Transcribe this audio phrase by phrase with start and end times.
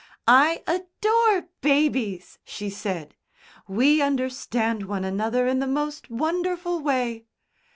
[0.25, 3.13] "I adore babies," she said.
[3.67, 7.27] "We understand one another in the most wonderful way."